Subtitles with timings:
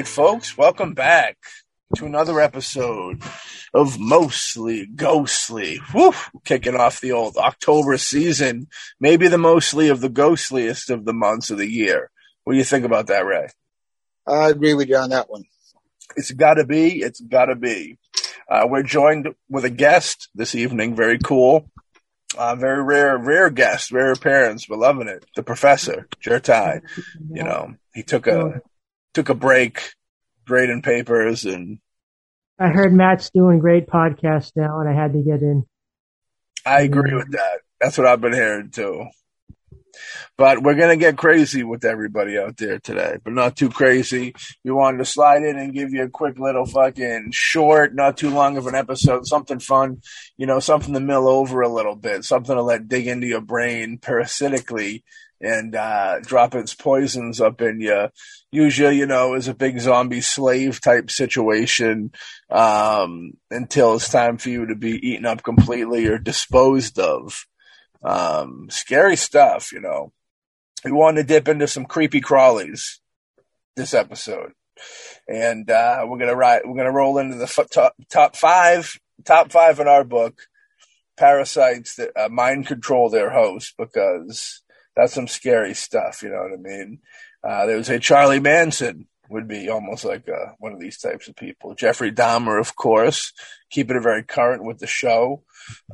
[0.00, 1.36] right, folks, welcome back
[1.94, 3.22] to another episode
[3.74, 5.78] of Mostly Ghostly.
[5.92, 6.12] Woo!
[6.42, 11.50] Kicking off the old October season, maybe the mostly of the ghostliest of the months
[11.50, 12.10] of the year.
[12.44, 13.48] What do you think about that, Ray?
[14.26, 15.44] I agree with you on that one.
[16.16, 17.02] It's gotta be.
[17.02, 17.98] It's gotta be.
[18.48, 20.96] Uh, we're joined with a guest this evening.
[20.96, 21.70] Very cool.
[22.38, 24.66] Uh, very rare, rare guest, rare appearance.
[24.66, 25.26] We're loving it.
[25.36, 26.80] The professor, Jertai.
[27.28, 28.62] You know, he took a
[29.20, 29.92] took a break,
[30.46, 31.78] grading papers, and
[32.58, 35.66] I heard Matt's doing great podcasts now, and I had to get in.
[36.64, 37.60] I agree with that.
[37.78, 39.08] That's what I've been hearing too.
[40.38, 44.34] But we're gonna get crazy with everybody out there today, but not too crazy.
[44.64, 48.30] We wanted to slide in and give you a quick little fucking short, not too
[48.30, 50.00] long of an episode, something fun,
[50.38, 53.42] you know, something to mill over a little bit, something to let dig into your
[53.42, 55.04] brain parasitically
[55.40, 58.08] and uh, drop its poisons up in you.
[58.52, 62.12] Usually, you know, is a big zombie slave type situation
[62.50, 67.46] um, until it's time for you to be eaten up completely or disposed of.
[68.02, 70.12] Um, scary stuff, you know.
[70.84, 72.98] We wanted to dip into some creepy crawlies
[73.76, 74.52] this episode,
[75.28, 76.66] and uh, we're gonna write.
[76.66, 80.40] We're gonna roll into the f- top top five, top five in our book.
[81.18, 84.62] Parasites that uh, mind control their host because
[85.00, 86.22] that's some scary stuff.
[86.22, 86.98] You know what I mean?
[87.42, 91.28] Uh, there was a Charlie Manson would be almost like uh, one of these types
[91.28, 91.74] of people.
[91.74, 93.32] Jeffrey Dahmer, of course,
[93.70, 95.44] keeping it very current with the show.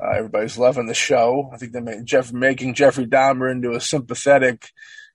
[0.00, 1.50] Uh, everybody's loving the show.
[1.52, 4.70] I think they made Jeff making Jeffrey Dahmer into a sympathetic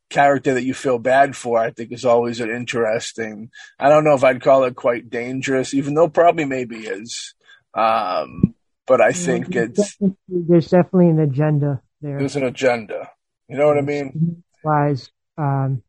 [0.10, 1.58] character that you feel bad for.
[1.58, 3.50] I think is always an interesting.
[3.80, 7.34] I don't know if I'd call it quite dangerous, even though probably maybe is.
[7.74, 8.54] Um,
[8.86, 12.20] but I think there's it's definitely, there's definitely an agenda there.
[12.20, 13.10] there's an agenda.
[13.52, 14.44] You know what I mean?
[14.64, 15.84] Wise um,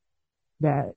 [0.63, 0.95] that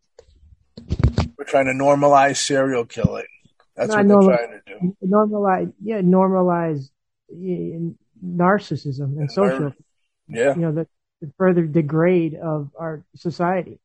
[1.38, 3.28] We're trying to normalize serial killing.
[3.76, 4.96] That's what they're trying to do.
[5.06, 6.90] normalize, yeah, normalize
[7.32, 9.74] narcissism and social,
[10.28, 10.56] Yeah.
[10.56, 10.88] you know, the,
[11.22, 13.80] the further degrade of our society.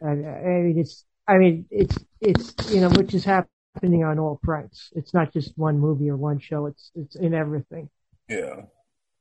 [0.00, 4.38] I, I mean, it's, I mean, it's, it's, you know, which is happening on all
[4.44, 4.92] fronts.
[4.94, 6.66] It's not just one movie or one show.
[6.66, 7.90] It's, it's in everything.
[8.28, 8.66] Yeah,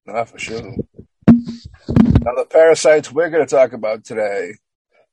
[0.06, 0.76] not for sure.
[1.88, 4.54] Now, the parasites we're going to talk about today,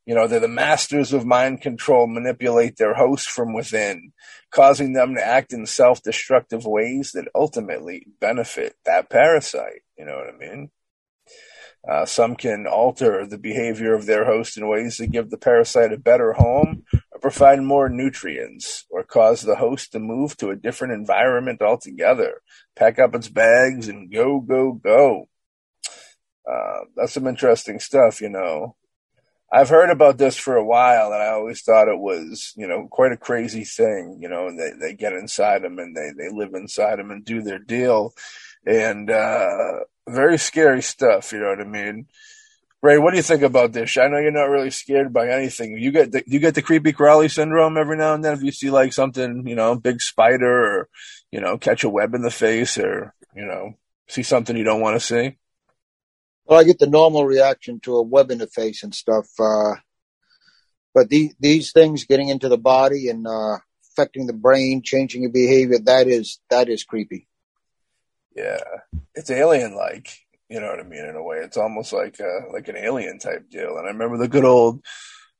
[0.06, 4.12] you know, they're the masters of mind control, manipulate their host from within,
[4.50, 9.82] causing them to act in self destructive ways that ultimately benefit that parasite.
[9.98, 10.70] You know what I mean?
[11.88, 15.92] Uh, some can alter the behavior of their host in ways that give the parasite
[15.92, 20.56] a better home or provide more nutrients or cause the host to move to a
[20.56, 22.40] different environment altogether,
[22.76, 25.26] pack up its bags and go, go, go.
[26.50, 28.76] Uh, that's some interesting stuff, you know.
[29.52, 32.88] I've heard about this for a while, and I always thought it was, you know,
[32.90, 34.18] quite a crazy thing.
[34.20, 37.42] You know, they they get inside them and they they live inside them and do
[37.42, 38.14] their deal,
[38.66, 41.32] and uh, very scary stuff.
[41.32, 42.06] You know what I mean?
[42.82, 43.96] Ray, what do you think about this?
[43.96, 45.78] I know you're not really scared by anything.
[45.78, 48.50] You get the, you get the creepy crawly syndrome every now and then if you
[48.50, 50.88] see like something, you know, big spider or
[51.30, 53.74] you know, catch a web in the face or you know,
[54.08, 55.36] see something you don't want to see.
[56.52, 59.26] Well, I get the normal reaction to a web interface and stuff.
[59.40, 59.76] Uh,
[60.92, 63.56] but the, these things getting into the body and uh,
[63.90, 67.26] affecting the brain, changing your behavior, that is that is creepy.
[68.36, 68.60] Yeah,
[69.14, 70.10] it's alien like.
[70.50, 71.06] You know what I mean?
[71.06, 73.78] In a way, it's almost like uh, like an alien type deal.
[73.78, 74.84] And I remember the good old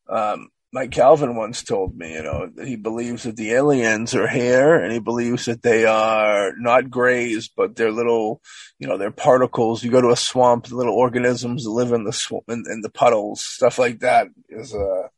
[0.09, 4.27] um, Mike Calvin once told me, you know, that he believes that the aliens are
[4.27, 8.41] hair, and he believes that they are not grays, but they're little,
[8.79, 9.85] you know, they're particles.
[9.85, 12.89] You go to a swamp, the little organisms live in the swamp, in, in the
[12.89, 15.09] puddles, stuff like that is uh,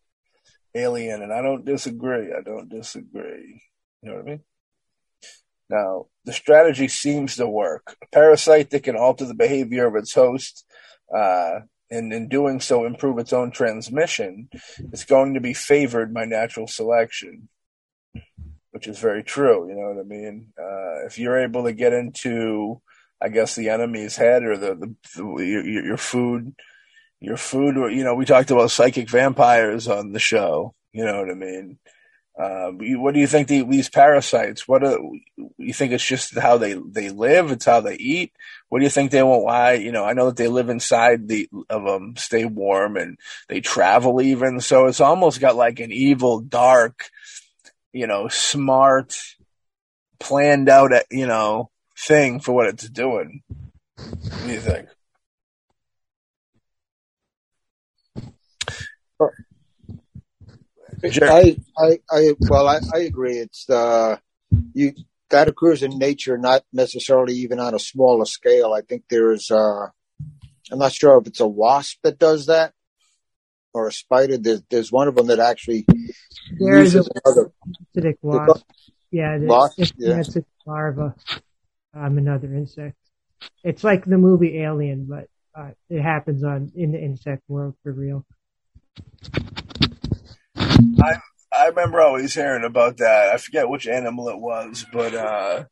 [0.75, 1.23] alien.
[1.23, 2.33] And I don't disagree.
[2.33, 3.62] I don't disagree.
[4.03, 4.41] You know what I mean?
[5.71, 7.97] Now, the strategy seems to work.
[8.03, 10.65] A parasite that can alter the behavior of its host,
[11.15, 14.48] uh, and in doing so improve its own transmission,
[14.92, 17.48] it's going to be favored by natural selection,
[18.70, 19.69] which is very true.
[19.69, 20.52] You know what I mean?
[20.58, 22.81] Uh, if you're able to get into,
[23.22, 26.54] I guess, the enemy's head or the, the, the your, your food,
[27.20, 30.75] your food, or, you know, we talked about psychic vampires on the show.
[30.92, 31.78] You know what I mean?
[32.36, 34.66] Uh, what do you think the, these parasites?
[34.66, 34.98] What are,
[35.56, 37.52] you think it's just how they they live?
[37.52, 38.32] It's how they eat.
[38.69, 39.44] What do you think they want?
[39.44, 39.75] Why?
[39.75, 43.60] You know, I know that they live inside the of them, stay warm, and they
[43.60, 44.60] travel even.
[44.60, 47.04] So it's almost got like an evil, dark,
[47.92, 49.16] you know, smart,
[50.19, 53.42] planned out, you know, thing for what it's doing.
[53.96, 54.88] What do you think?
[61.05, 63.39] I, I, I, well, I, I agree.
[63.39, 64.17] It's uh,
[64.73, 64.93] you
[65.31, 68.73] that occurs in nature, not necessarily even on a smaller scale.
[68.73, 69.87] I think there's, uh,
[70.71, 72.73] I'm not sure if it's a wasp that does that
[73.73, 74.39] or a spider.
[74.39, 75.87] There's, there's one of them that actually
[76.59, 77.53] there's uses a another
[77.97, 78.65] acidic wasp.
[79.11, 80.21] Yeah, wasp, it's, yeah.
[80.21, 81.15] it's a larva.
[81.95, 82.97] Um, another insect.
[83.62, 87.93] It's like the movie Alien, but uh, it happens on in the insect world for
[87.93, 88.25] real.
[91.05, 91.21] I
[91.56, 93.31] I remember always hearing about that.
[93.33, 95.65] I forget which animal it was, but uh,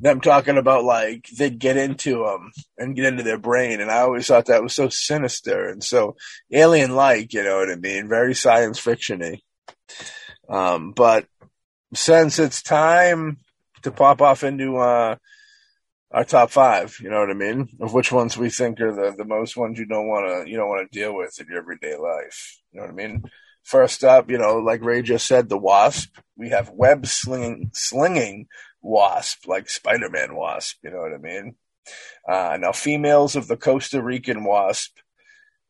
[0.00, 3.98] them talking about like they'd get into them and get into their brain, and I
[4.00, 6.16] always thought that was so sinister and so
[6.50, 7.32] alien-like.
[7.32, 8.08] You know what I mean?
[8.08, 9.40] Very science fictiony.
[10.48, 11.26] Um, but
[11.94, 13.38] since it's time
[13.82, 15.16] to pop off into uh,
[16.10, 19.16] our top five, you know what I mean, of which ones we think are the,
[19.16, 21.58] the most ones you don't want to you don't want to deal with in your
[21.58, 22.58] everyday life.
[22.72, 23.24] You know what I mean?
[23.62, 26.16] First up, you know, like Ray just said, the wasp.
[26.36, 28.48] We have web slinging, slinging
[28.80, 30.78] wasp, like Spider-Man wasp.
[30.82, 31.54] You know what I mean?
[32.28, 34.98] Uh, now, females of the Costa Rican wasp.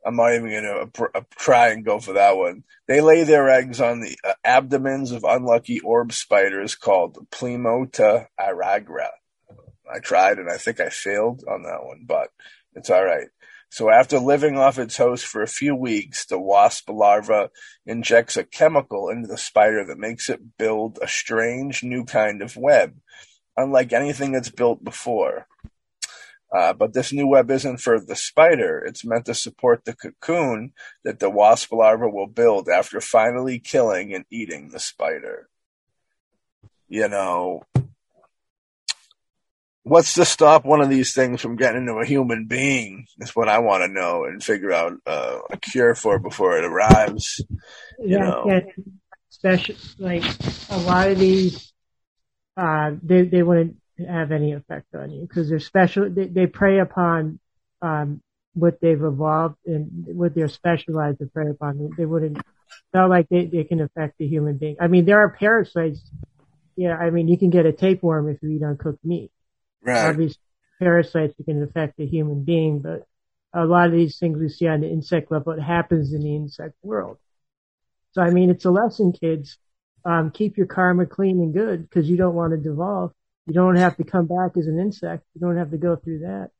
[0.05, 2.65] I'm not even going to uh, try and go for that one.
[2.89, 9.09] They lay their eggs on the uh, abdomens of unlucky orb spiders called Plimota iragra.
[9.93, 12.31] I tried and I think I failed on that one, but
[12.75, 13.29] it's all right.
[13.72, 17.48] So after living off its host for a few weeks, the wasp larva
[17.86, 22.54] injects a chemical into the spider that makes it build a strange new kind of
[22.54, 22.98] web,
[23.56, 25.46] unlike anything that's built before.
[26.54, 28.84] Uh, but this new web isn't for the spider.
[28.86, 34.12] It's meant to support the cocoon that the wasp larva will build after finally killing
[34.12, 35.48] and eating the spider.
[36.88, 37.62] You know,
[39.84, 43.49] what's to stop one of these things from getting into a human being is what
[43.49, 47.44] I want to know and figure out uh, a cure for before it arrives.
[47.99, 48.44] You yeah, know.
[48.46, 48.61] yeah,
[49.29, 50.25] special like
[50.70, 51.73] a lot of these,
[52.56, 56.08] uh, they they wouldn't have any effect on you because they're special.
[56.11, 57.38] They, they prey upon
[57.81, 58.23] um,
[58.55, 61.90] what they've evolved and what they're specialized to prey upon.
[61.96, 62.38] They wouldn't.
[62.94, 64.76] Not like they, they can affect the human being.
[64.81, 66.00] I mean, there are parasites.
[66.75, 69.31] Yeah, I mean, you can get a tapeworm if you eat uncooked meat
[69.82, 70.17] Right.
[70.17, 70.38] These
[70.79, 73.06] parasites that can affect a human being, but
[73.55, 76.34] a lot of these things we see on the insect level, it happens in the
[76.34, 77.19] insect world.
[78.12, 79.58] So, I mean, it's a lesson, kids.
[80.05, 83.12] Um, keep your karma clean and good because you don't want to devolve.
[83.46, 85.24] You don't have to come back as an insect.
[85.34, 86.51] You don't have to go through that.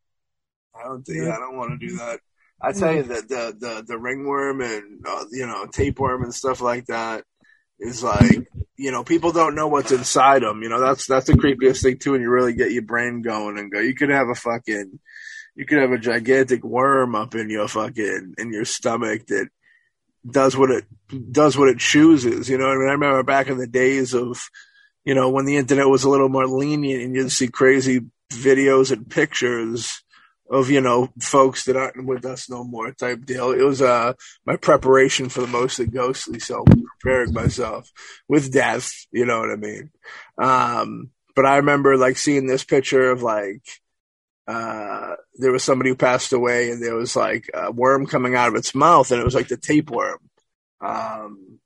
[0.75, 2.21] I don't think, I don't want to do that.
[2.61, 6.61] I tell you that the, the, the ringworm and, uh, you know, tapeworm and stuff
[6.61, 7.25] like that
[7.83, 8.47] is like,
[8.77, 10.63] you know, people don't know what's inside them.
[10.63, 13.59] You know, that's that's the creepiest thing too, and you really get your brain going
[13.59, 13.81] and go.
[13.81, 14.99] You could have a fucking,
[15.57, 19.49] you could have a gigantic worm up in your fucking in your stomach that
[20.29, 20.85] does what it
[21.33, 22.49] does what it chooses.
[22.49, 24.49] You know, I mean, I remember back in the days of,
[25.05, 28.93] you know, when the internet was a little more lenient and you'd see crazy videos
[28.93, 30.03] and pictures
[30.53, 33.51] of you know folks that aren't with us no more type deal.
[33.51, 34.13] It was uh
[34.45, 36.65] my preparation for the mostly ghostly, so
[37.01, 37.91] preparing myself
[38.29, 38.93] with death.
[39.11, 39.91] You know what I mean?
[40.39, 43.63] Um, but I remember like seeing this picture of like
[44.47, 48.49] uh there was somebody who passed away, and there was like a worm coming out
[48.49, 50.19] of its mouth, and it was like the tapeworm.
[50.85, 51.59] Um,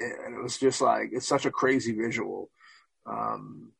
[0.00, 2.50] and it was just like it's such a crazy visual.
[3.06, 3.70] Um,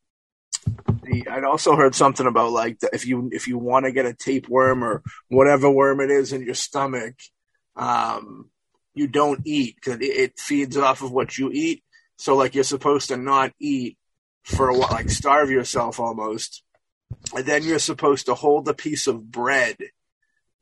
[1.03, 4.07] the, I'd also heard something about like the, if you if you want to get
[4.07, 7.15] a tapeworm or whatever worm it is in your stomach,
[7.77, 8.51] um,
[8.95, 11.83] you don't eat because it, it feeds off of what you eat.
[12.19, 13.97] So like you're supposed to not eat
[14.45, 16.63] for a while, like starve yourself almost,
[17.35, 19.77] and then you're supposed to hold a piece of bread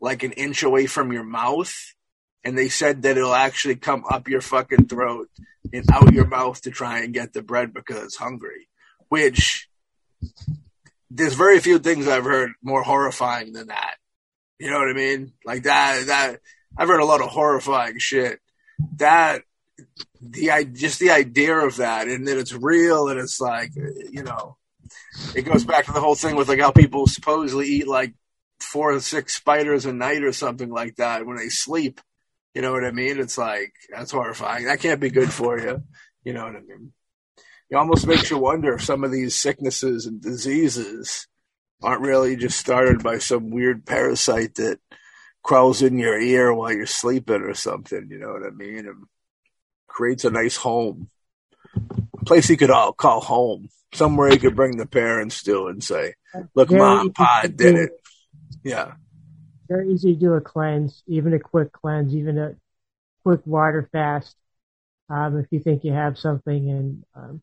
[0.01, 1.75] like an inch away from your mouth.
[2.45, 5.29] And they said that it'll actually come up your fucking throat
[5.73, 8.69] and out your mouth to try and get the bread because it's hungry.
[9.09, 9.67] Which
[11.11, 13.97] there's very few things I've heard more horrifying than that.
[14.59, 15.33] You know what I mean?
[15.45, 16.41] Like that, that
[16.77, 18.41] I've heard a lot of horrifying shit.
[18.97, 19.43] That
[20.21, 24.23] the I just the idea of that and that it's real and it's like you
[24.23, 24.57] know
[25.35, 28.15] it goes back to the whole thing with like how people supposedly eat like
[28.61, 32.01] four or six spiders a night or something like that when they sleep.
[32.55, 33.19] You know what I mean?
[33.19, 34.67] It's like that's horrifying.
[34.67, 35.83] That can't be good for you.
[36.25, 36.93] You know what I mean?
[37.75, 41.27] It almost makes you wonder if some of these sicknesses and diseases
[41.83, 44.79] aren't really just started by some weird parasite that
[45.43, 48.07] crawls in your ear while you're sleeping or something.
[48.11, 48.87] You know what I mean?
[48.87, 49.05] And
[49.89, 51.09] creates a nice home,
[52.21, 55.83] a place you could all call home, somewhere you could bring the parents to and
[55.83, 56.15] say,
[56.55, 57.91] "Look, Very mom, pa did it."
[58.63, 58.95] Yeah.
[59.69, 62.55] Very easy to do a cleanse, even a quick cleanse, even a
[63.25, 64.37] quick water fast
[65.09, 66.71] um, if you think you have something.
[66.71, 67.43] And, um,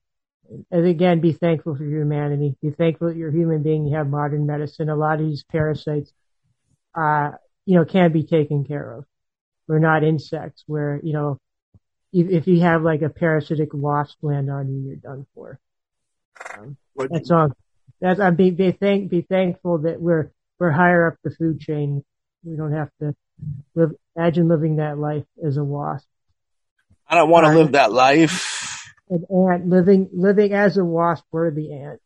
[0.71, 2.55] and again, be thankful for humanity.
[2.61, 3.85] Be thankful that you're a human being.
[3.85, 4.89] You have modern medicine.
[4.89, 6.11] A lot of these parasites,
[6.95, 7.31] uh,
[7.65, 9.05] you know, can be taken care of.
[9.67, 11.37] We're not insects where, you know,
[12.11, 15.59] if, if you have like a parasitic wasp land on you, you're done for.
[16.55, 17.51] Um, that's all.
[18.01, 22.03] That's I'm be, be thank be thankful that we're we're higher up the food chain.
[22.43, 23.15] We don't have to
[23.75, 23.91] live.
[24.15, 26.07] Imagine living that life as a wasp.
[27.07, 28.60] I don't want to live that life.
[29.11, 31.99] An ant living living as a wasp, we're the ant.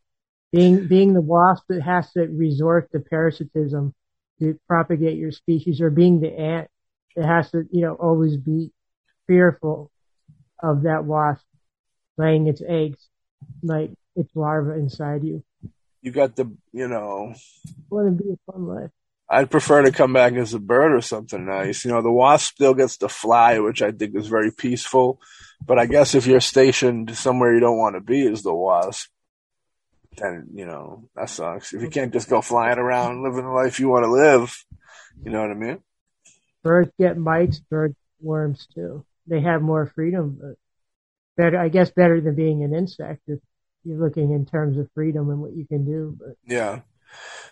[0.51, 3.93] Being being the wasp that has to resort to parasitism
[4.39, 6.67] to propagate your species, or being the ant
[7.15, 8.71] that has to you know always be
[9.27, 9.91] fearful
[10.61, 11.45] of that wasp
[12.17, 13.07] laying its eggs,
[13.61, 15.43] like its larva inside you.
[16.01, 17.35] You got the you know.
[17.91, 18.91] Wouldn't be a fun life.
[19.29, 21.83] I'd prefer to come back as a bird or something nice.
[21.83, 25.19] You know, the wasp still gets to fly, which I think is very peaceful.
[25.65, 29.09] But I guess if you're stationed somewhere you don't want to be as the wasp,
[30.17, 31.73] then, you know, that sucks.
[31.73, 34.63] If you can't just go flying around living the life you want to live,
[35.23, 35.79] you know what I mean?
[36.63, 39.05] Birds get mites, birds worms too.
[39.27, 40.55] They have more freedom, but
[41.35, 43.39] better, I guess better than being an insect if
[43.83, 46.15] you're looking in terms of freedom and what you can do.
[46.17, 46.81] But yeah.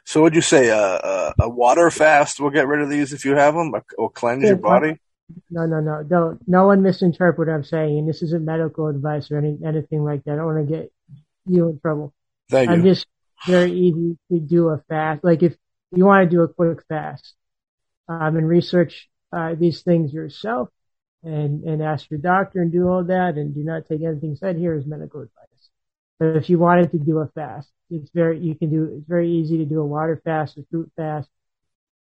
[0.05, 2.89] So would you say a, uh, a, uh, a, water fast will get rid of
[2.89, 4.99] these if you have them, or cleanse your body?
[5.49, 6.41] No, no, no, don't.
[6.47, 10.23] No one misinterpret what I'm saying, and this isn't medical advice or any, anything like
[10.25, 10.33] that.
[10.33, 10.91] I don't want to get
[11.45, 12.13] you in trouble.
[12.49, 12.73] Thank you.
[12.73, 12.93] I'm you.
[12.93, 13.07] just
[13.47, 15.23] very easy to do a fast.
[15.23, 15.55] Like if
[15.91, 17.33] you want to do a quick fast,
[18.07, 20.69] um, and research uh, these things yourself,
[21.23, 24.57] and and ask your doctor and do all that, and do not take anything said
[24.57, 25.69] here as medical advice.
[26.19, 29.29] But if you wanted to do a fast, it's very, you can do, it's very
[29.29, 31.29] easy to do a water fast, a fruit fast,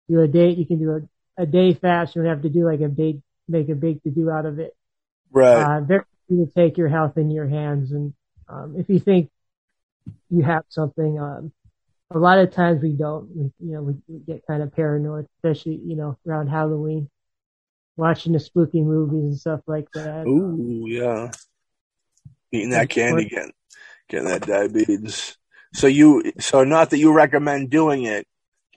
[0.10, 0.91] do a day, you can do
[1.38, 2.15] a, a day fast.
[2.15, 4.60] You don't have to do like a big, make a big to do out of
[4.60, 4.75] it.
[5.32, 5.63] Right.
[5.63, 7.91] Uh, very easy to take your health in your hands.
[7.91, 8.13] And,
[8.48, 9.32] um, if you think
[10.30, 11.51] you have something, um,
[12.10, 15.27] a lot of times we don't, we, you know, we, we get kind of paranoid,
[15.38, 17.10] especially, you know, around Halloween,
[17.96, 20.27] watching the spooky movies and stuff like that.
[20.27, 21.32] Ooh, yeah.
[22.51, 23.51] Eating that candy again
[24.12, 25.38] getting that diabetes.
[25.74, 28.27] So you, so not that you recommend doing it,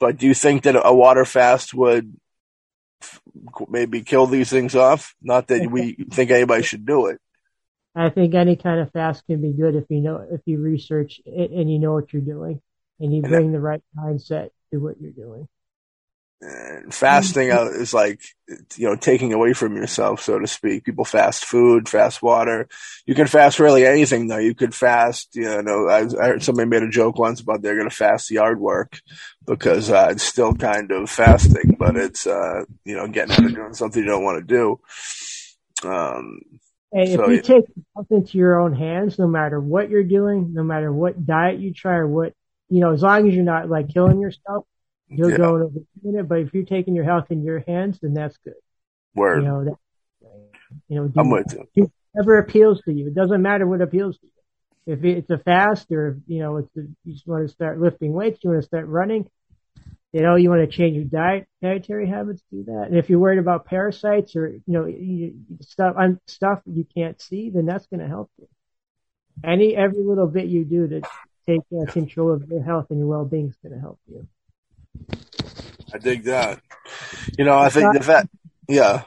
[0.00, 2.16] but do you think that a water fast would
[3.68, 5.14] maybe kill these things off?
[5.20, 7.20] Not that we think anybody should do it.
[7.96, 11.20] I think any kind of fast can be good if you know, if you research
[11.24, 12.60] it and you know what you're doing
[13.00, 15.48] and you bring the right mindset to what you're doing.
[16.46, 17.80] And fasting mm-hmm.
[17.80, 18.20] is like,
[18.76, 20.84] you know, taking away from yourself, so to speak.
[20.84, 22.68] People fast food, fast water.
[23.06, 24.36] You can fast really anything though.
[24.36, 27.76] You could fast, you know, I, I heard somebody made a joke once about they're
[27.76, 29.00] going to fast yard work
[29.46, 33.54] because uh, it's still kind of fasting, but it's, uh, you know, getting out of
[33.54, 35.88] doing something you don't want to do.
[35.88, 36.40] Um,
[36.92, 37.64] Hey, so, if you take
[37.96, 41.72] something into your own hands, no matter what you're doing, no matter what diet you
[41.74, 42.34] try or what,
[42.68, 44.64] you know, as long as you're not like killing yourself,
[45.16, 45.36] You'll yeah.
[45.36, 48.36] go over a minute, but if you're taking your health in your hands, then that's
[48.38, 48.54] good.
[49.14, 49.42] Word.
[49.42, 49.76] You know, that,
[50.88, 51.90] you know, do, I'm with you.
[52.12, 53.08] Whatever appeals to you.
[53.08, 54.94] It doesn't matter what appeals to you.
[54.94, 58.12] If it's a fast or, you know, it's a, you just want to start lifting
[58.12, 59.28] weights, you want to start running,
[60.12, 62.88] you know, you want to change your diet, dietary habits, do that.
[62.88, 67.50] And if you're worried about parasites or, you know, you, stuff, stuff you can't see,
[67.50, 68.46] then that's going to help you.
[69.42, 71.00] Any, every little bit you do to
[71.48, 74.28] take uh, control of your health and your well-being is going to help you.
[75.92, 76.60] I dig that.
[77.38, 78.28] You know, I think the fact,
[78.68, 79.02] yeah.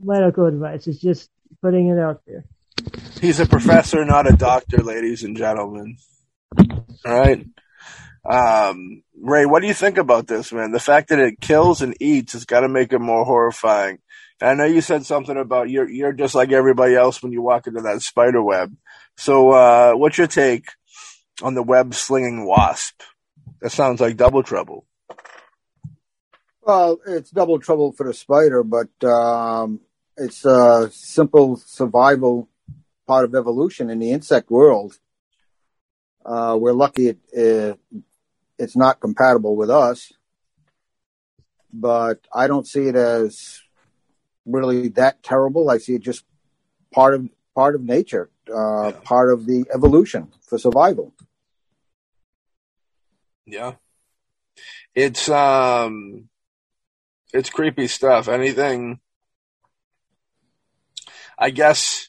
[0.00, 0.86] Medical advice.
[0.86, 1.30] is just
[1.62, 2.44] putting it out there.
[3.20, 5.96] He's a professor, not a doctor, ladies and gentlemen.
[6.58, 7.46] All right.
[8.24, 10.72] Um, Ray, what do you think about this, man?
[10.72, 13.98] The fact that it kills and eats has got to make it more horrifying.
[14.40, 17.42] And I know you said something about you're you're just like everybody else when you
[17.42, 18.74] walk into that spider web.
[19.16, 20.66] So, uh, what's your take
[21.42, 23.02] on the web slinging wasp?
[23.60, 24.86] That sounds like double trouble.
[26.66, 29.80] Well, it's double trouble for the spider, but um,
[30.16, 32.48] it's a simple survival
[33.06, 34.98] part of evolution in the insect world.
[36.24, 37.78] Uh, we're lucky it, it,
[38.58, 40.10] it's not compatible with us,
[41.70, 43.60] but I don't see it as
[44.46, 45.68] really that terrible.
[45.68, 46.24] I see it just
[46.90, 49.00] part of part of nature, uh, yeah.
[49.04, 51.12] part of the evolution for survival.
[53.44, 53.74] Yeah,
[54.94, 56.30] it's um
[57.34, 58.28] it's creepy stuff.
[58.28, 59.00] Anything,
[61.36, 62.08] I guess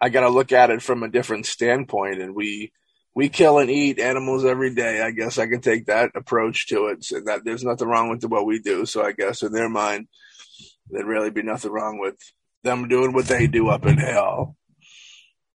[0.00, 2.72] I got to look at it from a different standpoint and we,
[3.14, 5.02] we kill and eat animals every day.
[5.02, 7.04] I guess I can take that approach to it.
[7.04, 8.86] So that there's nothing wrong with what we do.
[8.86, 10.08] So I guess in their mind,
[10.90, 12.16] there'd really be nothing wrong with
[12.64, 14.56] them doing what they do up in hell.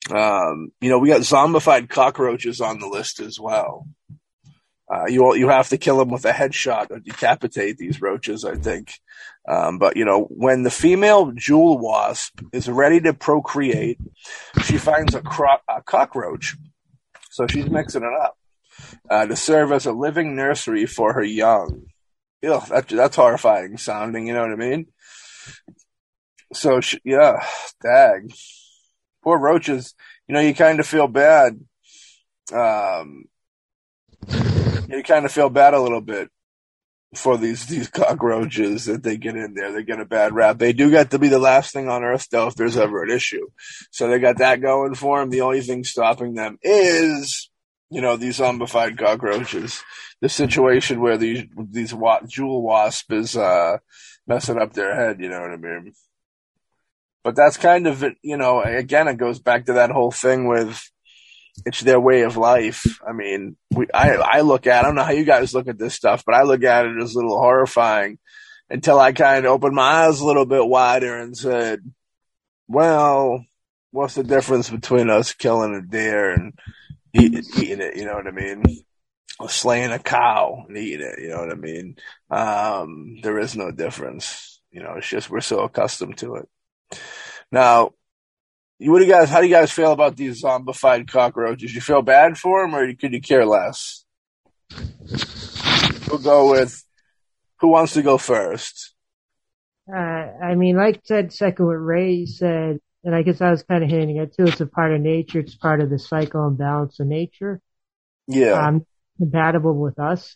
[0.10, 3.88] Um, you know, we got zombified cockroaches on the list as well.
[4.91, 8.55] Uh, you you have to kill them with a headshot or decapitate these roaches, I
[8.55, 8.93] think.
[9.48, 14.00] Um, but you know, when the female jewel wasp is ready to procreate,
[14.65, 16.57] she finds a, cro- a cockroach,
[17.29, 18.38] so she's mixing it up
[19.10, 21.86] uh, to serve as a living nursery for her young.
[22.45, 24.27] Ugh, that, that's horrifying sounding.
[24.27, 24.88] You know what I mean?
[26.53, 27.45] So she, yeah,
[27.81, 28.31] dag,
[29.24, 29.95] poor roaches.
[30.27, 31.60] You know, you kind of feel bad.
[32.51, 33.25] Um,
[34.91, 36.29] you kind of feel bad a little bit
[37.15, 39.71] for these these cockroaches that they get in there.
[39.71, 40.57] They get a bad rap.
[40.57, 43.12] They do get to be the last thing on Earth, though, if there's ever an
[43.12, 43.48] issue.
[43.91, 45.29] So they got that going for them.
[45.29, 47.50] The only thing stopping them is,
[47.89, 49.83] you know, these zombified cockroaches.
[50.21, 53.77] The situation where these these wa- jewel wasp is uh,
[54.27, 55.19] messing up their head.
[55.19, 55.93] You know what I mean?
[57.24, 58.17] But that's kind of it.
[58.21, 60.90] You know, again, it goes back to that whole thing with
[61.65, 62.99] it's their way of life.
[63.07, 65.77] I mean, we, I, I look at, I don't know how you guys look at
[65.77, 68.19] this stuff, but I look at it as a little horrifying
[68.69, 71.81] until I kind of opened my eyes a little bit wider and said,
[72.67, 73.45] well,
[73.91, 76.53] what's the difference between us killing a deer and
[77.13, 77.97] eat, eating it?
[77.97, 78.63] You know what I mean?
[79.39, 81.21] Or slaying a cow and eating it.
[81.21, 81.97] You know what I mean?
[82.29, 84.61] Um, there is no difference.
[84.71, 86.50] You know, it's just we're so accustomed to it.
[87.51, 87.91] Now,
[88.89, 89.29] what do you guys?
[89.29, 91.74] How do you guys feel about these zombified cockroaches?
[91.74, 94.05] You feel bad for them, or could you care less?
[96.09, 96.83] We'll go with
[97.59, 98.96] who wants to go first.
[99.87, 103.83] Uh, I mean, like said, second what Ray said, and I guess I was kind
[103.83, 104.46] of hinting at too.
[104.46, 105.39] It's a part of nature.
[105.39, 107.61] It's part of the cycle and balance of nature.
[108.27, 108.85] Yeah, um,
[109.17, 110.35] compatible with us.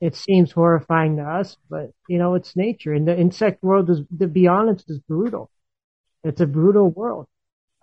[0.00, 2.94] It seems horrifying to us, but you know, it's nature.
[2.94, 5.50] And the insect world is, to be honest, is brutal.
[6.22, 7.26] It's a brutal world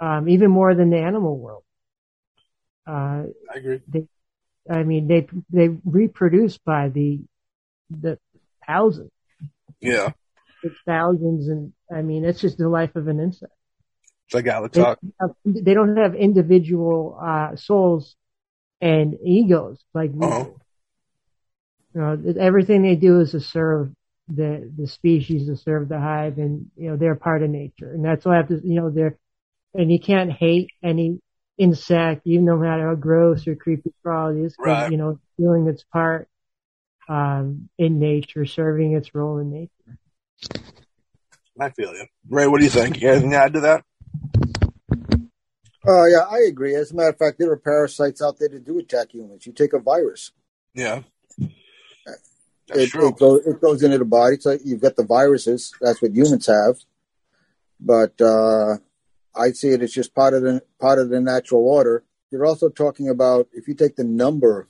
[0.02, 1.64] um, even more than the animal world.
[2.88, 3.82] Uh, I agree.
[3.88, 4.08] They,
[4.70, 7.22] I mean, they they reproduce by the
[7.90, 8.18] the
[8.66, 9.12] thousands.
[9.80, 10.12] Yeah.
[10.64, 13.54] It's thousands, and I mean, it's just the life of an insect.
[14.26, 18.16] It's like Alex they, they don't have individual uh, souls
[18.80, 20.44] and egos like we uh-huh.
[20.44, 20.56] do.
[21.94, 23.92] You know, everything they do is to serve
[24.28, 28.06] the the species, to serve the hive, and you know they're part of nature, and
[28.06, 29.18] that's why I have to, you know, they're
[29.74, 31.20] and you can't hate any
[31.58, 34.92] insect, even no matter how gross or creepy crawl it is, right.
[34.92, 36.28] you know, doing its part
[37.08, 39.98] um, in nature, serving its role in nature.
[41.60, 42.48] I feel you, Ray.
[42.48, 42.96] What do you think?
[42.96, 43.84] You got anything to add to that?
[45.88, 46.76] Uh, yeah, I agree.
[46.76, 49.46] As a matter of fact, there are parasites out there that do attack humans.
[49.46, 50.32] You take a virus.
[50.74, 51.02] Yeah.
[52.74, 54.38] It, it, goes, it goes into the body.
[54.40, 55.74] So you've got the viruses.
[55.82, 56.78] That's what humans have.
[57.80, 58.78] But uh,
[59.36, 62.04] I see it as just part of the part of the natural order.
[62.32, 64.67] You're also talking about if you take the number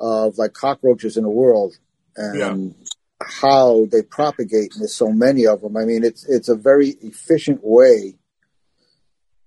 [0.00, 1.78] of like cockroaches in the world
[2.16, 2.86] and yeah.
[3.22, 5.76] how they propagate, and there's so many of them.
[5.76, 8.14] I mean, it's it's a very efficient way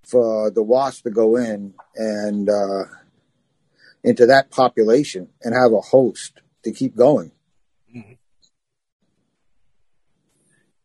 [0.04, 2.84] for the wasp to go in and uh,
[4.04, 7.32] into that population and have a host to keep going.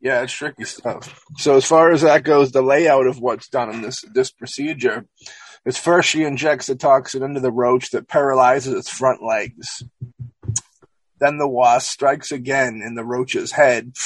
[0.07, 1.21] Yeah, it's tricky stuff.
[1.35, 5.05] So as far as that goes, the layout of what's done in this this procedure
[5.65, 9.83] is first she injects the toxin into the roach that paralyzes its front legs.
[11.19, 13.97] Then the wasp strikes again in the roach's head.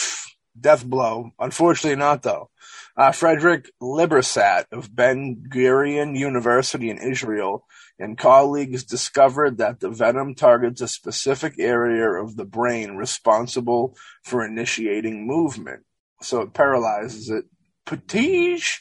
[0.59, 1.33] Death blow.
[1.37, 2.49] Unfortunately not though.
[2.97, 7.63] Uh, Frederick Libersat of Ben Gurion University in Israel
[7.99, 14.43] and colleagues discovered that the venom targets a specific area of the brain responsible for
[14.43, 15.83] initiating movement.
[16.21, 17.45] So it paralyzes it.
[17.86, 18.79] Patige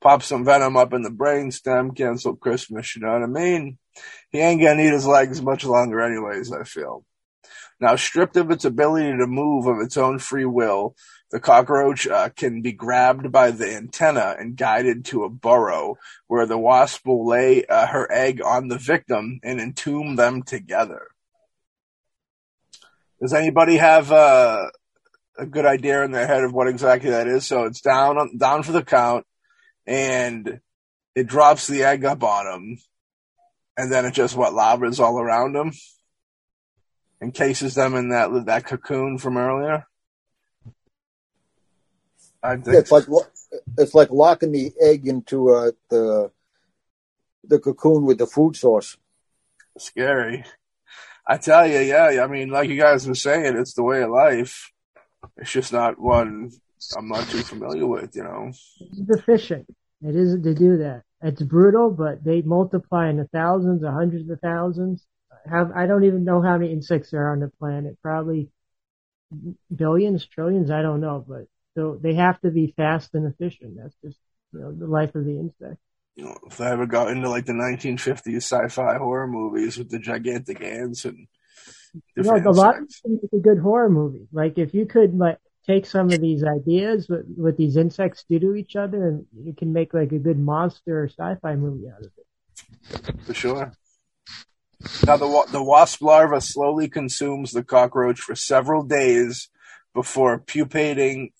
[0.00, 3.78] pops some venom up in the brain stem, cancel Christmas, you know what I mean?
[4.30, 7.04] He ain't gonna need his legs much longer anyways, I feel.
[7.80, 10.94] Now, stripped of its ability to move of its own free will,
[11.32, 15.96] the cockroach uh, can be grabbed by the antenna and guided to a burrow
[16.28, 21.08] where the wasp will lay uh, her egg on the victim and entomb them together.
[23.20, 24.66] Does anybody have uh,
[25.38, 27.46] a good idea in their head of what exactly that is?
[27.46, 29.26] So it's down on, down for the count,
[29.86, 30.60] and
[31.14, 32.78] it drops the egg up on them,
[33.76, 35.72] and then it just what lavas all around them,
[37.20, 39.86] encases them in that that cocoon from earlier.
[42.42, 43.04] I think it's like
[43.78, 46.30] it's like locking the egg into uh, the
[47.44, 48.96] the cocoon with the food source.
[49.78, 50.44] Scary.
[51.26, 52.22] I tell you, yeah.
[52.22, 54.71] I mean, like you guys were saying, it's the way of life.
[55.36, 56.50] It's just not one
[56.96, 58.52] I'm not too familiar with, you know.
[58.80, 59.66] It's efficient.
[60.02, 61.02] It is to do that.
[61.22, 65.06] it's brutal, but they multiply in the thousands, or hundreds of thousands.
[65.48, 67.98] Have I don't even know how many insects there are on the planet.
[68.02, 68.50] Probably
[69.74, 70.70] billions, trillions.
[70.70, 73.76] I don't know, but so they have to be fast and efficient.
[73.76, 74.18] That's just
[74.52, 75.80] you know the life of the insect.
[76.14, 79.98] You know, if I ever got into like the 1950s sci-fi horror movies with the
[79.98, 81.26] gigantic ants and
[82.16, 82.88] you know, a lot of
[83.32, 84.26] a good horror movie.
[84.32, 88.38] Like if you could like take some of these ideas what, what these insects do
[88.38, 92.00] to each other, and you can make like a good monster or sci-fi movie out
[92.00, 93.16] of it.
[93.24, 93.72] For sure.
[95.06, 99.48] Now the the wasp larva slowly consumes the cockroach for several days
[99.94, 101.30] before pupating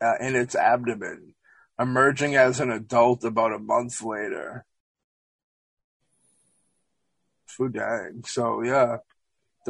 [0.00, 1.34] uh, in its abdomen,
[1.78, 4.66] emerging as an adult about a month later.
[7.46, 8.22] Food dang.
[8.26, 8.98] So yeah,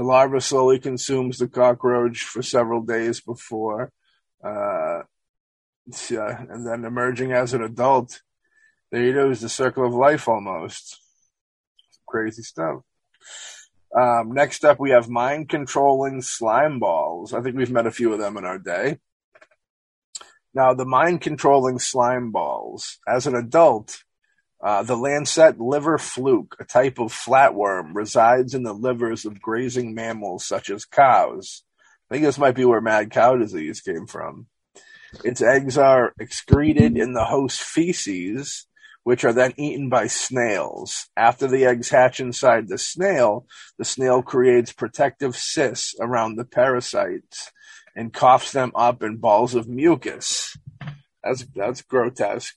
[0.00, 3.92] the larva slowly consumes the cockroach for several days before
[4.42, 5.02] uh,
[6.08, 8.22] yeah, and then emerging as an adult.
[8.90, 10.98] There you go, is the circle of life almost.
[12.06, 12.82] Crazy stuff.
[13.96, 17.34] Um, next up, we have mind controlling slime balls.
[17.34, 18.98] I think we've met a few of them in our day.
[20.54, 24.02] Now, the mind controlling slime balls, as an adult,
[24.62, 29.94] uh, the lancet liver fluke, a type of flatworm, resides in the livers of grazing
[29.94, 31.62] mammals such as cows.
[32.10, 34.46] I think this might be where mad cow disease came from.
[35.24, 38.66] Its eggs are excreted in the host feces,
[39.02, 41.08] which are then eaten by snails.
[41.16, 43.46] After the eggs hatch inside the snail,
[43.78, 47.50] the snail creates protective cysts around the parasites
[47.96, 50.56] and coughs them up in balls of mucus.
[51.24, 52.56] That's that's grotesque.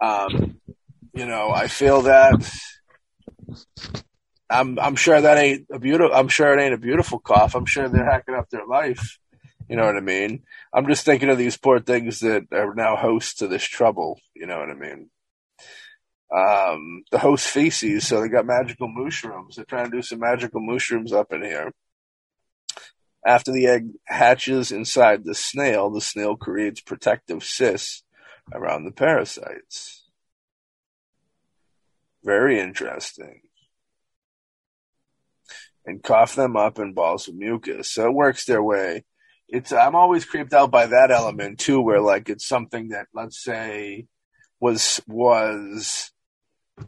[0.00, 0.60] Um,
[1.12, 2.42] you know, I feel that
[4.48, 6.14] I'm I'm sure that ain't a beautiful.
[6.14, 7.54] I'm sure it ain't a beautiful cough.
[7.54, 9.18] I'm sure they're hacking up their life.
[9.68, 10.42] You know what I mean?
[10.74, 14.20] I'm just thinking of these poor things that are now hosts to this trouble.
[14.34, 15.10] You know what I mean?
[16.34, 19.56] Um, the host feces, so they got magical mushrooms.
[19.56, 21.72] They're trying to do some magical mushrooms up in here.
[23.24, 28.02] After the egg hatches inside the snail, the snail creates protective cysts
[28.52, 30.01] around the parasites.
[32.24, 33.42] Very interesting
[35.84, 37.92] and cough them up in balls of mucus.
[37.92, 39.04] So it works their way.
[39.48, 43.42] It's I'm always creeped out by that element too, where like it's something that let's
[43.42, 44.06] say
[44.60, 46.10] was was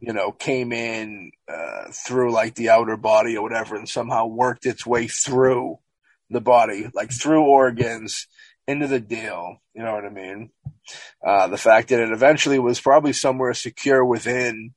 [0.00, 4.64] you know came in uh, through like the outer body or whatever, and somehow worked
[4.64, 5.78] its way through
[6.30, 8.26] the body, like through organs
[8.66, 9.60] into the deal.
[9.74, 10.50] You know what I mean?
[11.26, 14.72] Uh, the fact that it eventually was probably somewhere secure within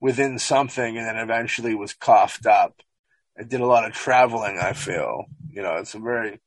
[0.00, 2.82] within something, and then eventually was coughed up
[3.38, 4.58] I did a lot of traveling.
[4.58, 6.40] I feel you know it's very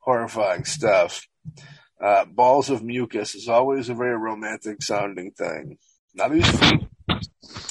[0.00, 1.26] horrifying stuff.
[2.02, 5.78] Uh, balls of mucus is always a very romantic sounding thing.
[6.14, 6.60] Now these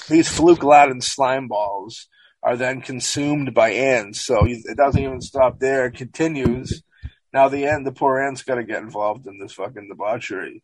[0.10, 2.08] these fluke Latin slime balls
[2.41, 5.86] are then consumed by ants, so it doesn't even stop there.
[5.86, 6.82] It continues.
[7.34, 10.63] Now the end, the poor ants got to get involved in this fucking debauchery.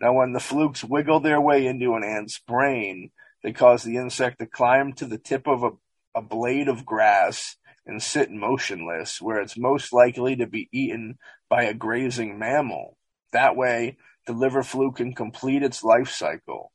[0.00, 3.12] Now when the flukes wiggle their way into an ant's brain,
[3.42, 5.70] they cause the insect to climb to the tip of a
[6.14, 11.64] a blade of grass and sit motionless, where it's most likely to be eaten by
[11.64, 12.96] a grazing mammal.
[13.32, 16.70] That way, the liver fluke can complete its life cycle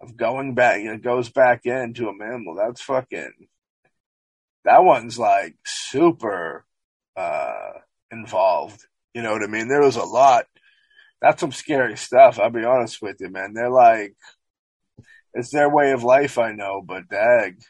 [0.00, 0.80] of going back.
[0.80, 2.56] It goes back into a mammal.
[2.56, 3.32] That's fucking.
[4.64, 6.64] That one's like super
[7.16, 7.72] uh,
[8.10, 8.80] involved.
[9.12, 9.68] You know what I mean?
[9.68, 10.46] There was a lot.
[11.20, 12.40] That's some scary stuff.
[12.40, 13.54] I'll be honest with you, man.
[13.54, 14.16] They're like,
[15.34, 17.60] it's their way of life, I know, but dag,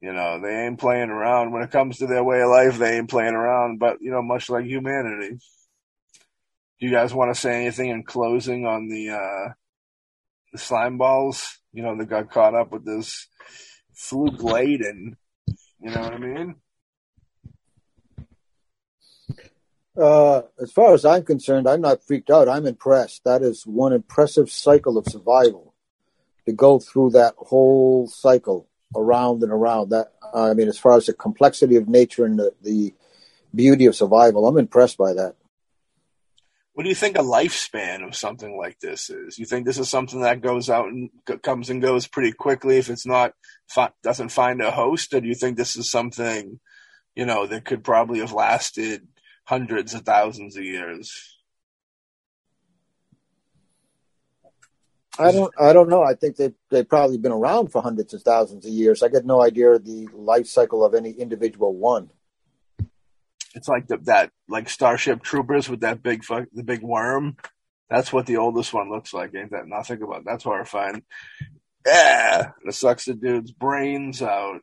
[0.00, 2.78] you know, they ain't playing around when it comes to their way of life.
[2.78, 5.38] They ain't playing around, but you know, much like humanity.
[6.78, 9.52] Do you guys want to say anything in closing on the uh,
[10.52, 11.58] the slime balls?
[11.72, 13.26] You know, that got caught up with this
[13.94, 15.16] fluke laden.
[15.80, 16.56] You know what I mean?
[19.98, 22.50] Uh, as far as I'm concerned, I'm not freaked out.
[22.50, 23.24] I'm impressed.
[23.24, 25.65] That is one impressive cycle of survival
[26.46, 29.90] to go through that whole cycle around and around.
[29.90, 32.94] That I mean, as far as the complexity of nature and the, the
[33.54, 35.34] beauty of survival, I'm impressed by that.
[36.72, 39.38] What do you think a lifespan of something like this is?
[39.38, 41.08] You think this is something that goes out and
[41.42, 43.32] comes and goes pretty quickly if it's not
[44.02, 46.60] doesn't find a host, or do you think this is something
[47.14, 49.08] you know that could probably have lasted
[49.44, 51.35] hundreds of thousands of years?
[55.18, 55.52] I don't.
[55.58, 56.02] I don't know.
[56.02, 59.02] I think they they've probably been around for hundreds of thousands of years.
[59.02, 62.10] I get no idea the life cycle of any individual one.
[63.54, 67.36] It's like the, that, like Starship Troopers with that big fuck, the big worm.
[67.88, 69.66] That's what the oldest one looks like, ain't that?
[69.66, 71.02] Nothing about that's horrifying.
[71.86, 74.60] Yeah, it sucks the dude's brains out.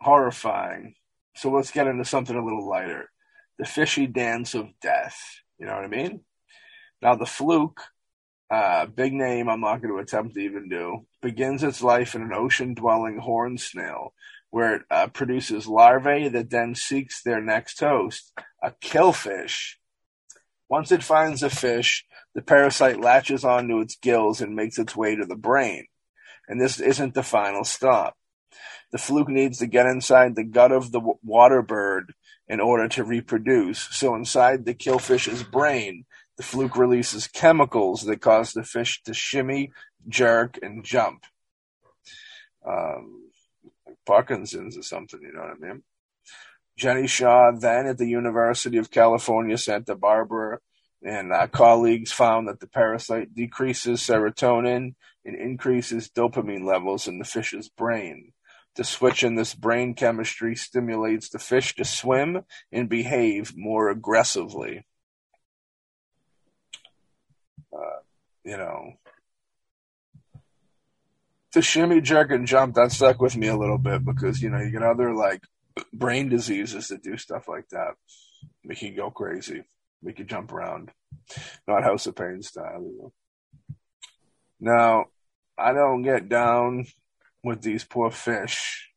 [0.00, 0.94] Horrifying.
[1.36, 3.10] So let's get into something a little lighter.
[3.58, 5.18] The fishy dance of death.
[5.58, 6.20] You know what I mean?
[7.00, 7.80] Now the fluke,
[8.50, 12.22] uh, big name I'm not going to attempt to even do, begins its life in
[12.22, 14.12] an ocean-dwelling horn snail,
[14.50, 18.32] where it uh, produces larvae that then seeks their next host,
[18.62, 19.74] a killifish.
[20.68, 22.04] Once it finds a fish,
[22.34, 25.86] the parasite latches onto its gills and makes its way to the brain.
[26.48, 28.16] And this isn't the final stop.
[28.92, 32.12] The fluke needs to get inside the gut of the water bird
[32.48, 33.88] in order to reproduce.
[33.90, 36.04] So inside the killifish's brain,
[36.36, 39.72] the fluke releases chemicals that cause the fish to shimmy,
[40.08, 41.24] jerk, and jump.
[42.66, 43.30] Um,
[44.04, 45.82] Parkinson's or something, you know what I mean?
[46.76, 50.58] Jenny Shaw, then at the University of California, Santa Barbara,
[51.02, 54.94] and uh, colleagues found that the parasite decreases serotonin
[55.24, 58.32] and increases dopamine levels in the fish's brain.
[58.74, 64.84] The switch in this brain chemistry stimulates the fish to swim and behave more aggressively.
[68.46, 68.92] You know,
[71.52, 74.60] the shimmy, jerk, and jump that stuck with me a little bit because you know
[74.60, 75.42] you get other like
[75.92, 77.94] brain diseases that do stuff like that,
[78.64, 79.64] make you go crazy,
[80.00, 80.92] make you jump around,
[81.66, 82.82] not House of Pain style.
[82.82, 83.12] You know.
[84.60, 85.04] Now,
[85.58, 86.86] I don't get down
[87.42, 88.90] with these poor fish.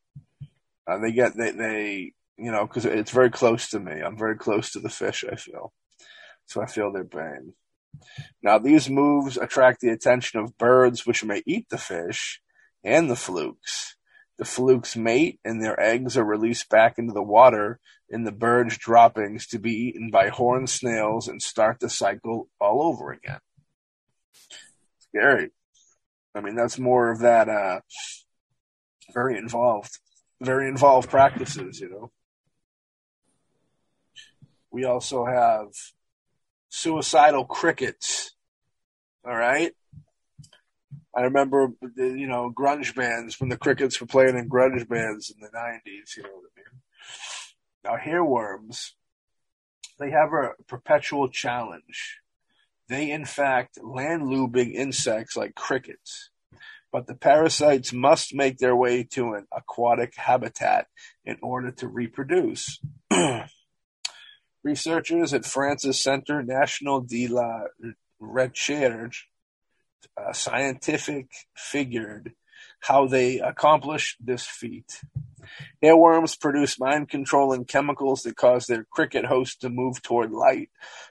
[0.87, 3.93] Uh, they get they they you know because it's very close to me.
[3.93, 5.25] I'm very close to the fish.
[5.29, 5.73] I feel
[6.45, 6.61] so.
[6.61, 7.53] I feel their pain.
[8.41, 12.41] Now, these moves attract the attention of birds, which may eat the fish,
[12.83, 13.95] and the flukes.
[14.37, 18.77] The flukes mate, and their eggs are released back into the water in the bird's
[18.77, 23.39] droppings to be eaten by horned snails and start the cycle all over again.
[24.99, 25.51] Scary.
[26.33, 27.81] I mean, that's more of that uh,
[29.13, 29.99] very involved,
[30.41, 32.11] very involved practices, you know.
[34.71, 35.67] We also have
[36.69, 38.33] suicidal crickets.
[39.25, 39.73] All right.
[41.15, 45.41] I remember, you know, grunge bands when the crickets were playing in grunge bands in
[45.41, 46.81] the 90s, you know what I mean?
[47.83, 48.91] Now, hairworms,
[49.97, 52.19] they have a perpetual challenge.
[52.87, 56.29] They, in fact, land lubing insects like crickets,
[56.91, 60.87] but the parasites must make their way to an aquatic habitat
[61.25, 62.79] in order to reproduce.
[64.63, 67.63] Researchers at France's Centre National de la
[68.19, 69.27] Recherche
[70.17, 72.33] uh, scientific figured
[72.81, 75.01] how they accomplished this feat.
[75.83, 80.69] Hairworms produce mind controlling chemicals that cause their cricket host to move toward light.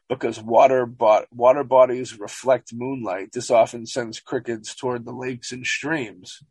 [0.08, 5.66] Because water, bo- water bodies reflect moonlight, this often sends crickets toward the lakes and
[5.66, 6.42] streams.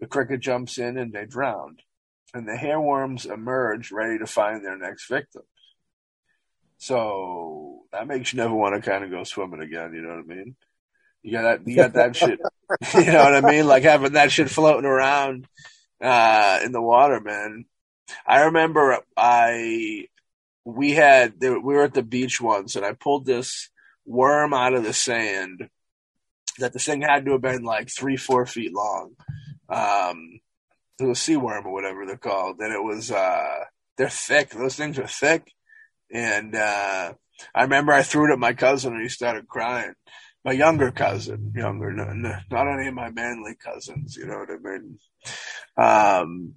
[0.00, 1.76] The cricket jumps in and they drown.
[2.34, 5.42] And the hairworms emerge ready to find their next victim.
[6.78, 9.92] So that makes you never want to kind of go swimming again.
[9.92, 10.56] You know what I mean?
[11.22, 11.68] You got that.
[11.68, 12.40] You got that shit.
[12.94, 13.66] You know what I mean?
[13.66, 15.48] Like having that shit floating around
[16.02, 17.64] uh, in the water, man.
[18.26, 20.08] I remember I
[20.64, 23.70] we had we were at the beach once, and I pulled this
[24.04, 25.68] worm out of the sand.
[26.58, 29.14] That the thing had to have been like three, four feet long.
[29.68, 30.40] Um,
[31.00, 33.64] it was a sea worm or whatever they're called, and it was uh,
[33.96, 34.50] they're thick.
[34.50, 35.52] Those things are thick
[36.10, 37.12] and uh,
[37.54, 39.94] I remember I threw it at my cousin and he started crying.
[40.44, 44.98] My younger cousin, younger, not any of my manly cousins, you know what I mean?
[45.76, 46.54] Um,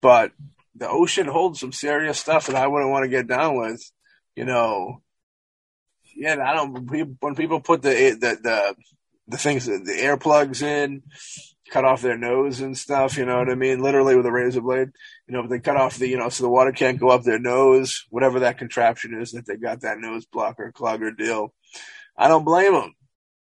[0.00, 0.32] but
[0.74, 3.82] the ocean holds some serious stuff that I wouldn't want to get down with,
[4.34, 5.02] you know.
[6.14, 7.18] Yeah, I don't.
[7.20, 8.74] When people put the the the,
[9.28, 11.02] the things, the earplugs in,
[11.70, 13.80] cut off their nose and stuff, you know what I mean?
[13.80, 14.88] Literally with a razor blade,
[15.26, 17.22] you know, but they cut off the, you know, so the water can't go up
[17.22, 21.52] their nose, whatever that contraption is that they got that nose blocker, clogger deal.
[22.16, 22.94] I don't blame them.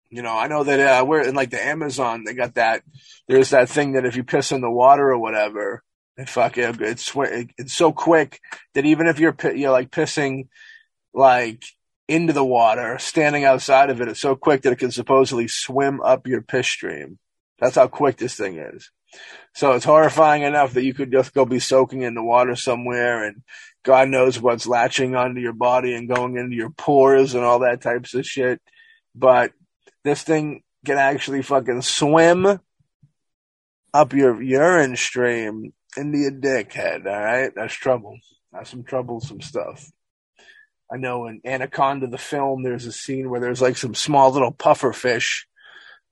[0.09, 2.83] You know, I know that, uh, we're in like the Amazon, they got that,
[3.27, 5.83] there's that thing that if you piss in the water or whatever,
[6.17, 8.39] it fuck it, it's, it's so quick
[8.73, 10.47] that even if you're, you're like pissing
[11.13, 11.63] like
[12.07, 16.01] into the water, standing outside of it, it's so quick that it can supposedly swim
[16.01, 17.19] up your piss stream.
[17.59, 18.89] That's how quick this thing is.
[19.53, 23.23] So it's horrifying enough that you could just go be soaking in the water somewhere
[23.23, 23.41] and
[23.83, 27.81] God knows what's latching onto your body and going into your pores and all that
[27.81, 28.61] types of shit.
[29.13, 29.53] But
[30.03, 32.59] this thing can actually fucking swim
[33.93, 37.05] up your urine stream into your dickhead.
[37.05, 37.51] All right.
[37.55, 38.17] That's trouble.
[38.51, 39.89] That's some troublesome stuff.
[40.91, 44.51] I know in Anaconda, the film, there's a scene where there's like some small little
[44.51, 45.47] puffer fish,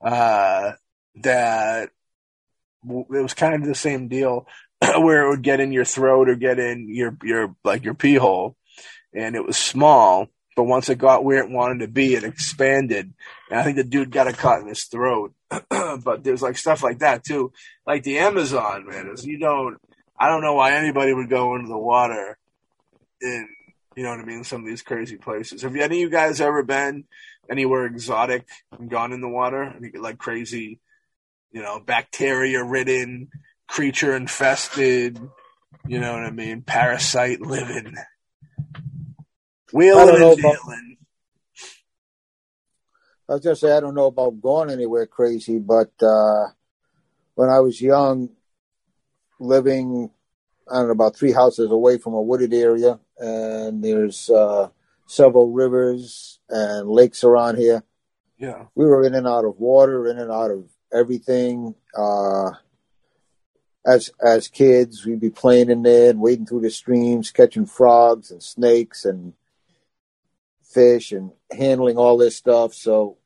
[0.04, 0.74] uh,
[1.16, 1.90] that
[2.84, 4.48] it was kind of the same deal
[4.98, 8.16] where it would get in your throat or get in your your like your pee
[8.16, 8.56] hole,
[9.14, 10.28] and it was small.
[10.56, 13.12] But once it got where it wanted to be, it expanded.
[13.50, 15.34] And I think the dude got a cut in his throat.
[15.70, 17.52] but there's like stuff like that too,
[17.88, 19.10] like the Amazon man.
[19.12, 19.78] Is you don't,
[20.20, 22.38] I don't know why anybody would go into the water
[23.22, 23.48] in,
[23.96, 25.62] you know what I mean, some of these crazy places.
[25.62, 27.06] Have any of you guys ever been
[27.50, 28.48] anywhere exotic
[28.78, 29.74] and gone in the water?
[29.96, 30.80] Like crazy,
[31.54, 33.30] you know, bacteria ridden,
[33.68, 35.20] creature infested,
[35.88, 37.96] you know what I mean, parasite living.
[39.72, 40.98] Wheeling and dealing.
[43.30, 46.48] I was gonna say I don't know about going anywhere crazy, but uh,
[47.36, 48.30] when I was young,
[49.40, 50.12] living
[50.70, 54.70] I don't know about three houses away from a wooded area, and there's uh,
[55.08, 57.84] several rivers and lakes around here.
[58.38, 61.76] Yeah, we were in and out of water, in and out of everything.
[61.96, 62.52] Uh,
[63.86, 68.32] as as kids, we'd be playing in there and wading through the streams, catching frogs
[68.32, 69.34] and snakes and
[70.64, 72.74] fish and handling all this stuff.
[72.74, 73.18] So,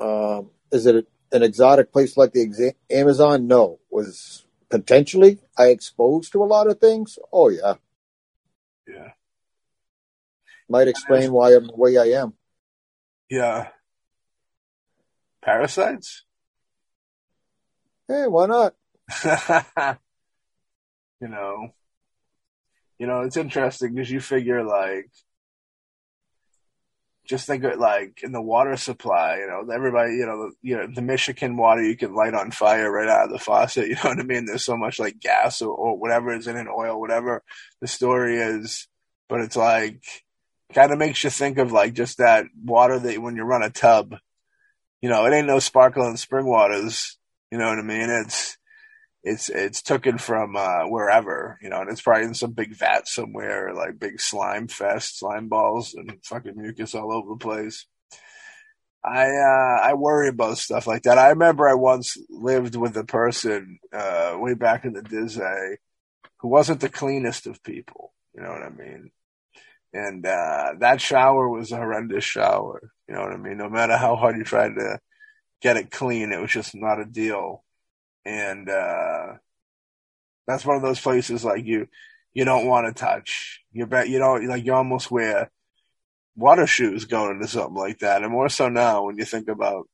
[0.00, 3.46] um, is it an exotic place like the Amazon?
[3.46, 3.78] No.
[3.90, 7.18] Was potentially I exposed to a lot of things?
[7.32, 7.74] Oh yeah.
[8.88, 9.12] Yeah.
[10.68, 12.34] Might explain why I'm the way I am.
[13.28, 13.68] Yeah.
[15.42, 16.22] Parasites?
[18.12, 18.74] Hey, why not?
[21.22, 21.68] you know,
[22.98, 25.10] you know, it's interesting because you figure like
[27.26, 30.76] just think of like in the water supply, you know, everybody, you know, the, you
[30.76, 33.88] know, the Michigan water you can light on fire right out of the faucet.
[33.88, 34.44] You know what I mean?
[34.44, 37.42] There's so much like gas or, or whatever is in an oil, whatever
[37.80, 38.88] the story is.
[39.30, 40.02] But it's like,
[40.74, 43.70] kind of makes you think of like just that water that when you run a
[43.70, 44.16] tub,
[45.00, 47.16] you know, it ain't no sparkling spring waters.
[47.52, 48.08] You know what I mean?
[48.08, 48.56] It's,
[49.22, 53.06] it's it's taken from uh, wherever, you know, and it's probably in some big vat
[53.06, 57.84] somewhere, like big slime fest, slime balls, and fucking mucus all over the place.
[59.04, 61.18] I uh, I worry about stuff like that.
[61.18, 65.76] I remember I once lived with a person uh, way back in the Disney
[66.38, 68.14] who wasn't the cleanest of people.
[68.34, 69.10] You know what I mean?
[69.92, 72.80] And uh, that shower was a horrendous shower.
[73.06, 73.58] You know what I mean?
[73.58, 75.00] No matter how hard you tried to
[75.62, 77.62] get it clean, it was just not a deal
[78.24, 79.34] and uh,
[80.46, 81.88] that's one of those places like you
[82.34, 83.60] you don't want to touch.
[83.72, 85.50] You bet you don't like you almost wear
[86.36, 89.88] water shoes going into something like that, and more so now when you think about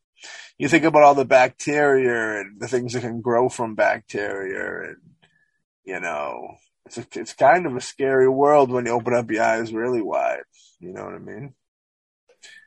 [0.58, 4.96] you think about all the bacteria and the things that can grow from bacteria, and
[5.84, 9.42] you know it's a, it's kind of a scary world when you open up your
[9.42, 10.42] eyes really wide.
[10.80, 11.54] You know what I mean?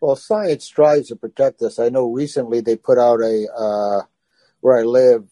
[0.01, 1.79] Well, science strives to protect us.
[1.79, 4.01] I know recently they put out a uh,
[4.61, 5.27] where I live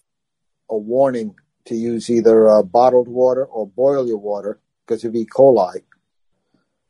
[0.69, 5.25] a warning to use either uh, bottled water or boil your water because of E.
[5.25, 5.83] coli.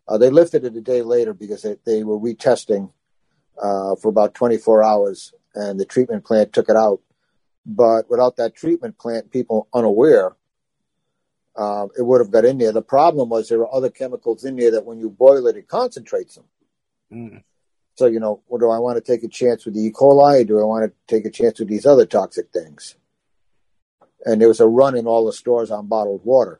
[0.07, 2.91] Uh, they lifted it a day later because they, they were retesting
[3.61, 7.01] uh, for about 24 hours, and the treatment plant took it out.
[7.65, 10.35] But without that treatment plant, people unaware,
[11.55, 12.71] uh, it would have got in there.
[12.71, 15.67] The problem was there are other chemicals in there that when you boil it, it
[15.67, 16.45] concentrates them.
[17.11, 17.43] Mm.
[17.95, 19.91] So, you know, what do I want to take a chance with the E.
[19.91, 20.41] coli?
[20.41, 22.95] Or do I want to take a chance with these other toxic things?
[24.25, 26.59] and there was a run in all the stores on bottled water.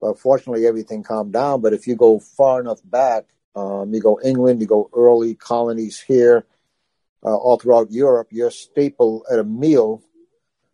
[0.00, 1.60] But fortunately, everything calmed down.
[1.60, 6.00] But if you go far enough back, um, you go England, you go early colonies
[6.00, 6.44] here,
[7.24, 10.02] uh, all throughout Europe, your staple at a meal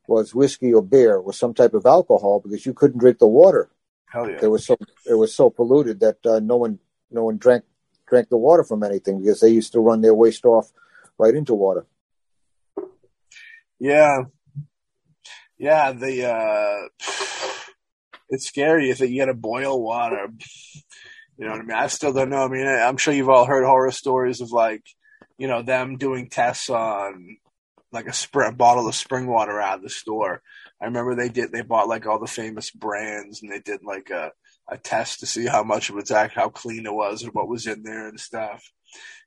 [0.06, 3.68] was whiskey or beer or some type of alcohol because you couldn't drink the water.
[4.06, 4.38] Hell yeah!
[4.40, 6.78] It was so it was so polluted that uh, no one
[7.10, 7.64] no one drank
[8.08, 10.70] drank the water from anything because they used to run their waste off
[11.18, 11.86] right into water.
[13.78, 14.24] Yeah,
[15.58, 16.88] yeah, the uh,
[18.30, 20.28] it's scary if you got to boil water.
[21.36, 21.76] You know what I mean?
[21.76, 22.44] I still don't know.
[22.44, 24.82] I mean, I'm sure you've all heard horror stories of like,
[25.36, 27.38] you know, them doing tests on
[27.92, 30.42] like a, a bottle of spring water out of the store.
[30.80, 31.52] I remember they did.
[31.52, 34.32] They bought like all the famous brands, and they did like a
[34.68, 37.48] a test to see how much of it's actually how clean it was and what
[37.48, 38.70] was in there and stuff.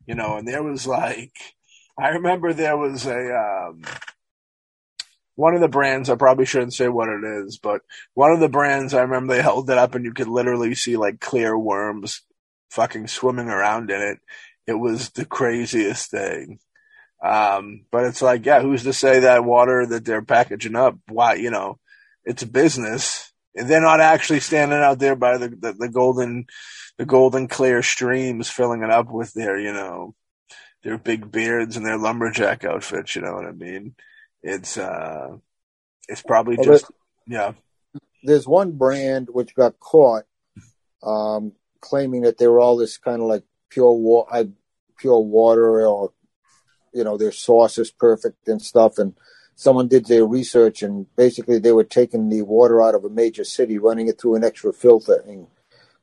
[0.05, 1.33] You know, and there was like,
[1.97, 3.83] I remember there was a um,
[5.35, 7.81] one of the brands, I probably shouldn't say what it is, but
[8.13, 10.97] one of the brands, I remember they held it up and you could literally see
[10.97, 12.21] like clear worms
[12.69, 14.19] fucking swimming around in it.
[14.67, 16.59] It was the craziest thing.
[17.23, 20.97] Um, but it's like, yeah, who's to say that water that they're packaging up?
[21.07, 21.79] Why, you know,
[22.23, 26.45] it's a business they're not actually standing out there by the, the, the golden,
[26.97, 30.15] the golden clear streams filling it up with their, you know,
[30.83, 33.15] their big beards and their lumberjack outfits.
[33.15, 33.95] You know what I mean?
[34.43, 35.37] it's uh
[36.07, 36.91] it's probably well, just
[37.27, 37.53] yeah.
[38.23, 40.25] There's one brand which got caught
[41.03, 44.49] um, claiming that they were all this kind of like pure water,
[44.97, 46.11] pure water, or
[46.93, 48.97] you know their sauce is perfect and stuff.
[48.97, 49.15] And
[49.61, 53.43] someone did their research, and basically they were taking the water out of a major
[53.43, 55.45] city, running it through an extra filter, and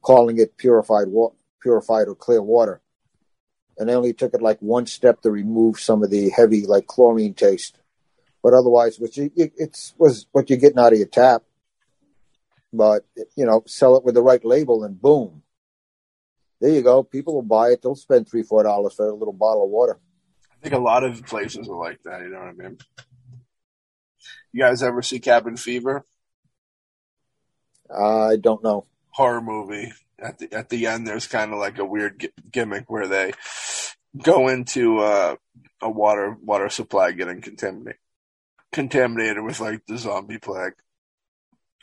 [0.01, 2.81] calling it purified water, purified or clear water.
[3.77, 6.87] And they only took it like one step to remove some of the heavy, like
[6.87, 7.81] chlorine taste.
[8.45, 11.43] But otherwise, which it's was what you're getting out of your tap.
[12.73, 15.43] But you know, sell it with the right label, and boom,
[16.61, 17.03] there you go.
[17.03, 17.83] People will buy it.
[17.83, 19.99] They'll spend three, four dollars for a little bottle of water.
[20.53, 22.21] I think a lot of places are like that.
[22.23, 22.79] You know what I mean?
[24.53, 26.05] You guys ever see Cabin Fever?
[27.95, 28.87] I don't know.
[29.11, 29.93] Horror movie.
[30.19, 33.33] At the at the end, there's kind of like a weird g- gimmick where they
[34.21, 35.37] go into uh,
[35.81, 37.99] a water water supply getting contaminated
[38.73, 40.75] contaminated with like the zombie plague.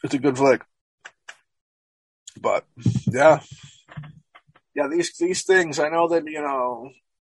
[0.03, 0.61] It's a good flick.
[2.39, 2.65] But
[3.07, 3.39] yeah.
[4.75, 6.91] Yeah, these these things I know that, you know,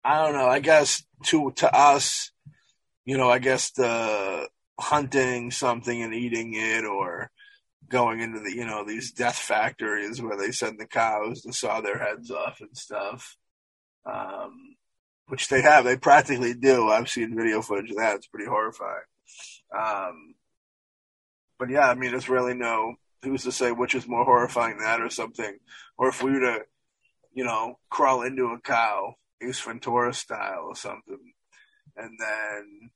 [0.04, 2.32] I don't know, I guess to to us,
[3.06, 4.50] you know, I guess the
[4.80, 7.32] hunting something and eating it or
[7.90, 11.82] going into the you know these death factories where they send the cows to saw
[11.82, 13.38] their heads off and stuff.
[14.06, 14.76] Um,
[15.28, 15.84] which they have.
[15.84, 16.88] They practically do.
[16.88, 18.16] I've seen video footage of that.
[18.16, 19.04] It's pretty horrifying.
[19.78, 20.36] Um,
[21.60, 25.02] but yeah i mean it's really no who's to say which is more horrifying that
[25.02, 25.58] or something.
[25.98, 26.60] Or if we were to
[27.34, 31.34] you know crawl into a cow Ace Ventura style or something
[31.96, 32.92] and then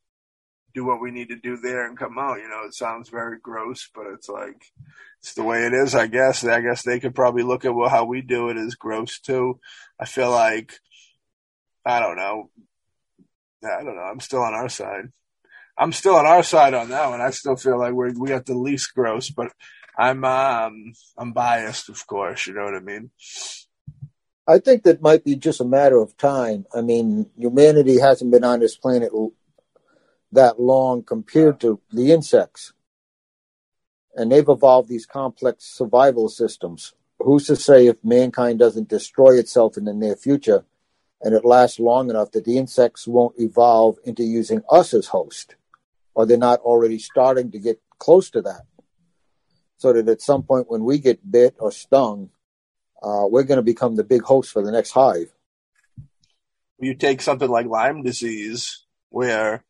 [0.73, 2.39] do what we need to do there and come out.
[2.39, 4.63] You know, it sounds very gross, but it's like
[5.19, 5.95] it's the way it is.
[5.95, 6.43] I guess.
[6.43, 9.59] I guess they could probably look at well how we do it as gross too.
[9.99, 10.79] I feel like
[11.85, 12.49] I don't know.
[13.63, 14.01] I don't know.
[14.01, 15.05] I'm still on our side.
[15.77, 17.21] I'm still on our side on that one.
[17.21, 19.51] I still feel like we we got the least gross, but
[19.97, 22.47] I'm um I'm biased, of course.
[22.47, 23.11] You know what I mean.
[24.47, 26.65] I think that might be just a matter of time.
[26.75, 29.11] I mean, humanity hasn't been on this planet
[30.31, 32.73] that long compared to the insects.
[34.15, 36.93] And they've evolved these complex survival systems.
[37.19, 40.65] Who's to say if mankind doesn't destroy itself in the near future
[41.21, 45.55] and it lasts long enough that the insects won't evolve into using us as host?
[46.13, 48.63] Or they're not already starting to get close to that?
[49.77, 52.29] So that at some point when we get bit or stung,
[53.01, 55.33] uh, we're going to become the big host for the next hive.
[56.79, 59.63] You take something like Lyme disease, where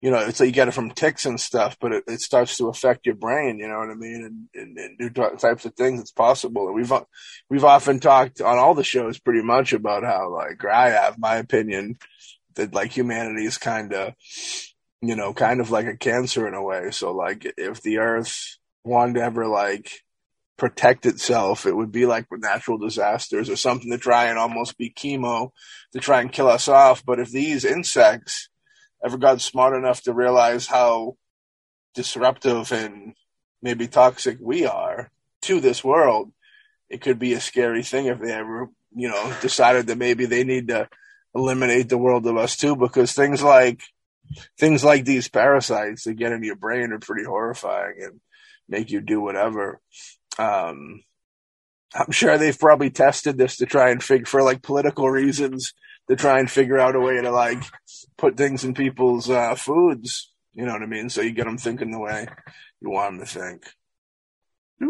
[0.00, 2.56] you know, it's like you get it from ticks and stuff, but it, it starts
[2.58, 3.58] to affect your brain.
[3.58, 4.48] You know what I mean?
[4.54, 6.00] And, and, and, new types of things.
[6.00, 6.66] It's possible.
[6.66, 7.04] And we've uh,
[7.50, 11.36] we've often talked on all the shows pretty much about how, like, I have my
[11.36, 11.96] opinion
[12.54, 14.14] that like humanity is kind of,
[15.00, 16.90] you know, kind of like a cancer in a way.
[16.92, 19.90] So like, if the Earth wanted to ever like
[20.56, 24.78] protect itself, it would be like with natural disasters or something to try and almost
[24.78, 25.50] be chemo
[25.92, 27.04] to try and kill us off.
[27.04, 28.48] But if these insects
[29.04, 31.16] ever got smart enough to realize how
[31.94, 33.14] disruptive and
[33.62, 35.10] maybe toxic we are
[35.42, 36.32] to this world,
[36.88, 40.44] it could be a scary thing if they ever, you know, decided that maybe they
[40.44, 40.88] need to
[41.34, 43.80] eliminate the world of us too, because things like
[44.58, 48.20] things like these parasites that get into your brain are pretty horrifying and
[48.68, 49.80] make you do whatever.
[50.38, 51.02] Um,
[51.94, 55.72] I'm sure they've probably tested this to try and figure for like political reasons
[56.08, 57.62] to try and figure out a way to like
[58.16, 60.32] put things in people's uh, foods.
[60.54, 61.08] You know what I mean?
[61.08, 62.26] So you get them thinking the way
[62.80, 63.64] you want them to think.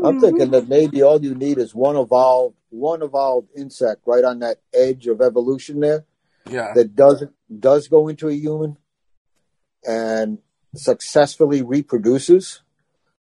[0.05, 4.41] I'm thinking that maybe all you need is one evolved, one evolved insect right on
[4.41, 6.05] that edge of evolution there.
[6.49, 6.73] Yeah.
[6.75, 7.25] That does
[7.59, 8.77] does go into a human
[9.87, 10.39] and
[10.75, 12.61] successfully reproduces.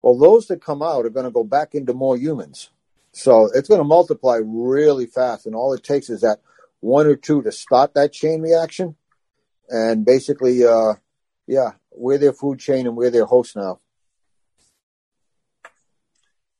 [0.02, 2.70] Well, those that come out are going to go back into more humans.
[3.12, 6.40] So it's going to multiply really fast, and all it takes is that
[6.80, 8.96] one or two to start that chain reaction,
[9.70, 10.94] and basically, uh,
[11.48, 13.80] yeah, we're their food chain and we're their host now.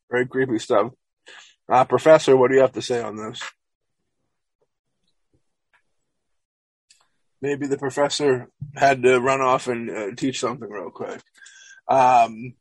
[0.10, 0.92] Very creepy stuff.
[1.70, 3.42] Uh, professor, what do you have to say on this?
[7.42, 11.22] Maybe the professor had to run off and uh, teach something real quick.
[11.88, 12.56] Um,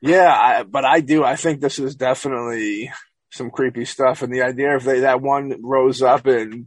[0.00, 1.24] yeah, I, but I do.
[1.24, 2.90] I think this is definitely
[3.30, 4.22] some creepy stuff.
[4.22, 6.66] And the idea if they, that one rose up and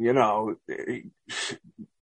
[0.00, 0.56] you know,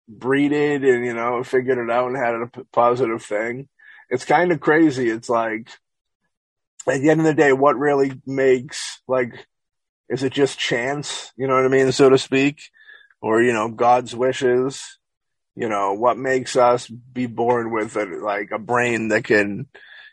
[0.08, 3.70] breeded and, you know, figured it out and had a positive thing.
[4.10, 5.10] It's kind of crazy.
[5.10, 5.70] It's like,
[6.88, 9.48] at the end of the day, what really makes, like,
[10.10, 11.32] is it just chance?
[11.38, 11.91] You know what I mean?
[11.91, 12.62] So to speak,
[13.22, 15.00] or, you know, God's wishes.
[15.58, 19.68] You know, what makes us be born with a, like a brain that can,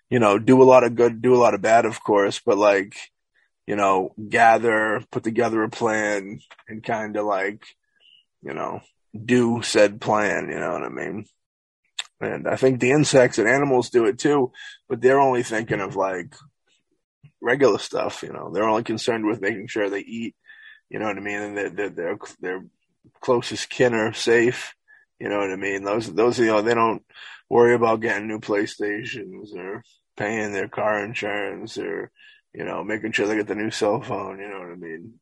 [0.09, 2.57] you know, do a lot of good, do a lot of bad, of course, but
[2.57, 2.95] like,
[3.67, 7.65] you know, gather, put together a plan and kind of like,
[8.43, 8.81] you know,
[9.25, 11.27] do said plan, you know what I mean?
[12.21, 14.53] And I think the insects and animals do it too,
[14.89, 16.35] but they're only thinking of like
[17.41, 20.35] regular stuff, you know, they're only concerned with making sure they eat,
[20.89, 21.41] you know what I mean?
[21.41, 22.65] And their, their, their
[23.21, 24.75] closest kin are safe,
[25.19, 25.85] you know what I mean?
[25.85, 27.03] Those, those, you know, they don't
[27.49, 29.83] worry about getting new PlayStations or
[30.17, 32.11] paying their car insurance or,
[32.55, 35.15] you know, making sure they get the new cell phone, you know what I mean?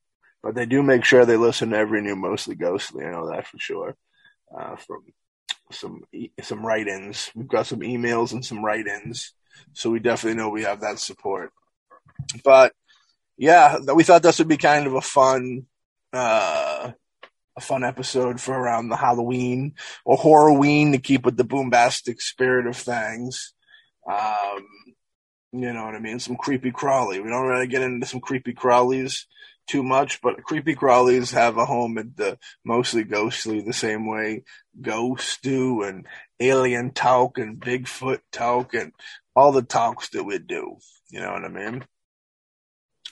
[0.42, 3.46] But they do make sure they listen to every new Mostly Ghostly, I know that
[3.46, 3.96] for sure.
[4.56, 5.04] Uh, from
[5.70, 6.02] some
[6.40, 9.32] some write-ins, we've got some emails and some write-ins,
[9.74, 11.52] so we definitely know we have that support.
[12.44, 12.72] But
[13.36, 15.66] yeah, we thought this would be kind of a fun,
[16.12, 16.92] uh,
[17.56, 19.74] a fun episode for around the Halloween
[20.04, 23.52] or Horrorween to keep with the boombastic spirit of things.
[24.10, 24.66] Um,
[25.52, 26.20] you know what I mean?
[26.20, 27.20] Some creepy crawly.
[27.20, 29.24] We don't really get into some creepy crawlies
[29.66, 34.44] too much, but creepy crawlies have a home at the mostly ghostly the same way
[34.80, 36.06] ghosts do and
[36.38, 38.92] alien talk and Bigfoot talk and
[39.34, 40.76] all the talks that we do.
[41.10, 41.84] You know what I mean?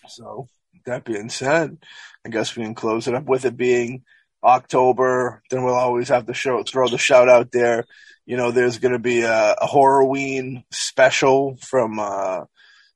[0.08, 0.48] So
[0.86, 1.78] that being said,
[2.24, 4.04] I guess we can close it up with it being
[4.42, 5.42] October.
[5.50, 7.84] Then we'll always have to show throw the shout out there
[8.28, 12.46] you know, there's going to be a, a Horrorween special from uh, a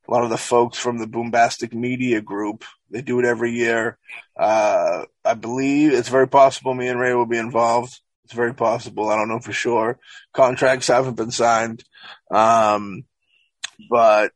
[0.07, 2.63] lot of the folks from the Boombastic Media Group.
[2.91, 3.97] They do it every year.
[4.37, 7.99] Uh, I believe it's very possible me and Ray will be involved.
[8.25, 9.09] It's very possible.
[9.09, 9.97] I don't know for sure.
[10.33, 11.83] Contracts haven't been signed.
[12.29, 13.05] Um,
[13.89, 14.33] but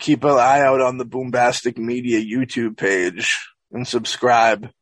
[0.00, 4.72] keep an eye out on the Boombastic Media YouTube page and subscribe.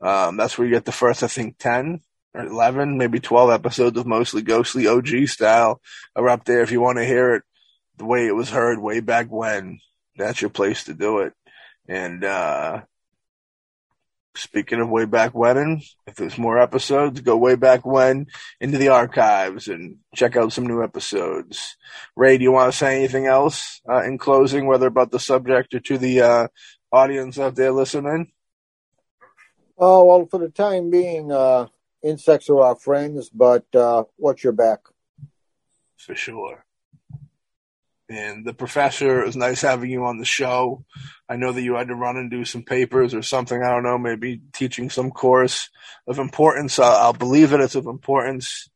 [0.00, 2.00] Um, that's where you get the first, I think, 10 or
[2.34, 5.80] 11, maybe 12 episodes of mostly ghostly OG style
[6.14, 6.62] are up there.
[6.62, 7.42] If you want to hear it
[7.96, 9.80] the way it was heard way back when,
[10.16, 11.32] that's your place to do it.
[11.88, 12.82] And, uh,
[14.38, 18.26] speaking of way back when, if there's more episodes, go way back when
[18.60, 21.76] into the archives and check out some new episodes.
[22.16, 25.74] Ray, do you want to say anything else uh, in closing, whether about the subject
[25.74, 26.48] or to the uh,
[26.92, 28.30] audience out there listening?
[29.76, 31.66] Oh, well, for the time being, uh,
[32.02, 34.80] insects are our friends, but uh, watch your back.
[35.96, 36.64] For sure.
[38.10, 40.84] And the professor, it was nice having you on the show.
[41.28, 43.62] I know that you had to run and do some papers or something.
[43.62, 45.68] I don't know, maybe teaching some course
[46.06, 46.78] of importance.
[46.78, 47.60] I'll, I'll believe it.
[47.60, 48.70] It's of importance.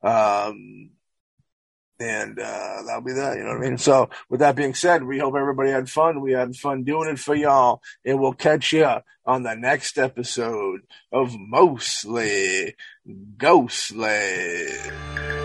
[0.00, 0.90] Um,
[2.00, 3.36] and uh, that'll be that.
[3.36, 3.78] You know what I mean?
[3.78, 6.20] So, with that being said, we hope everybody had fun.
[6.20, 8.88] We had fun doing it for y'all, and we'll catch you
[9.26, 10.80] on the next episode
[11.12, 12.74] of Mostly
[13.36, 15.37] Ghostly.